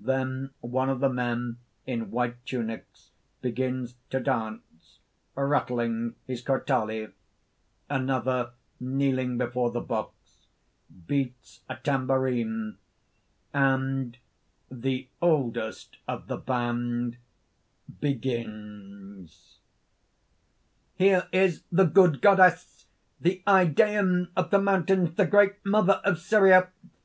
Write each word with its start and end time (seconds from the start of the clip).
Then 0.00 0.50
one 0.58 0.88
of 0.90 0.98
the 0.98 1.08
men 1.08 1.58
in 1.86 2.10
white 2.10 2.44
tunics 2.44 3.12
begins 3.40 3.94
to 4.10 4.18
dance, 4.18 4.98
rattling 5.36 6.16
his 6.26 6.42
crotali; 6.42 7.12
another, 7.88 8.54
kneeling 8.80 9.38
before 9.38 9.70
the 9.70 9.80
box, 9.80 10.48
beats 11.06 11.60
a 11.68 11.76
tambourine 11.76 12.76
and_) 13.54 14.16
THE 14.68 15.06
OLDEST 15.22 15.98
OF 16.08 16.26
THE 16.26 16.38
BAND, 16.38 17.18
begins: 18.00 19.60
"Here 20.96 21.28
is 21.30 21.62
the 21.70 21.84
Good 21.86 22.20
Goddess, 22.20 22.86
the 23.20 23.44
Idæan 23.46 24.30
of 24.34 24.50
the 24.50 24.60
mountains, 24.60 25.14
the 25.14 25.24
Great 25.26 25.64
Mother 25.64 26.00
of 26.04 26.18
Syria! 26.18 26.70